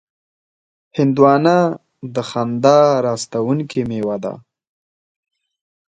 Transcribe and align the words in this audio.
هندوانه 0.97 1.57
د 2.13 2.15
خندا 2.29 2.79
راوستونکې 3.05 3.81
میوه 3.89 4.17
ده. 4.23 4.33